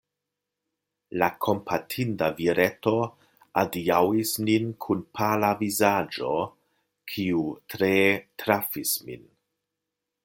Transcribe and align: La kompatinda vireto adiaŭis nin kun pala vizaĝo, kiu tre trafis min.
La 1.23 1.27
kompatinda 1.45 2.29
vireto 2.39 2.93
adiaŭis 3.63 4.31
nin 4.47 4.67
kun 4.87 5.05
pala 5.19 5.53
vizaĝo, 5.61 6.33
kiu 7.13 7.45
tre 7.75 7.93
trafis 8.45 8.97
min. 9.11 9.27